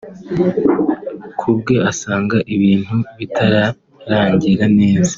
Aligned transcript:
Ku 1.39 1.47
bwe 1.57 1.75
asanga 1.91 2.37
ibintu 2.55 2.95
bitarangira 3.17 4.65
neza 4.79 5.09